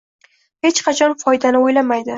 Hech 0.67 0.81
qachon 0.89 1.15
foydani 1.27 1.63
o’ylamaydi. 1.69 2.09